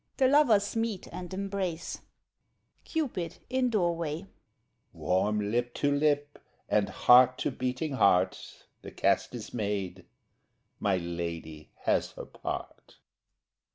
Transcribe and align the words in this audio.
[The 0.17 0.27
lovers 0.27 0.75
meet 0.75 1.07
and 1.11 1.31
embrace.] 1.31 2.01
CUPID 2.85 3.37
(in 3.51 3.69
doorway) 3.69 4.25
Warm 4.93 5.51
lip 5.51 5.75
to 5.75 5.91
lip, 5.91 6.39
and 6.67 6.89
heart 6.89 7.37
to 7.37 7.51
beating 7.51 7.93
heart, 7.93 8.65
The 8.81 8.89
cast 8.89 9.35
is 9.35 9.53
made—My 9.53 10.97
Lady 10.97 11.69
has 11.81 12.13
her 12.13 12.25
part. 12.25 12.97